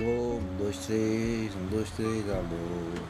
Shalom, 0.00 0.40
Dois, 0.56 0.78
três, 0.78 1.54
um, 1.54 1.66
dois, 1.66 1.90
três, 1.90 2.30
alô. 2.30 3.09